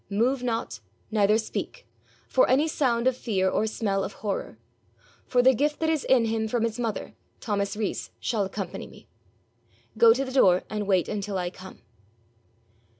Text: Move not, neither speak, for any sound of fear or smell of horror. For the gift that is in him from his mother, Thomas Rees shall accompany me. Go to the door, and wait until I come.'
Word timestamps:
Move 0.09 0.41
not, 0.41 0.79
neither 1.11 1.37
speak, 1.37 1.85
for 2.27 2.49
any 2.49 2.67
sound 2.67 3.05
of 3.05 3.15
fear 3.15 3.47
or 3.47 3.67
smell 3.67 4.03
of 4.03 4.13
horror. 4.25 4.57
For 5.27 5.43
the 5.43 5.53
gift 5.53 5.79
that 5.79 5.91
is 5.91 6.05
in 6.05 6.25
him 6.25 6.47
from 6.47 6.63
his 6.63 6.79
mother, 6.79 7.13
Thomas 7.39 7.77
Rees 7.77 8.09
shall 8.19 8.43
accompany 8.43 8.87
me. 8.87 9.07
Go 9.99 10.11
to 10.11 10.25
the 10.25 10.31
door, 10.31 10.63
and 10.71 10.87
wait 10.87 11.07
until 11.07 11.37
I 11.37 11.51
come.' 11.51 11.83